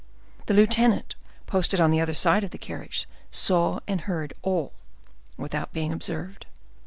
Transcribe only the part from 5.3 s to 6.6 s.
without being observed.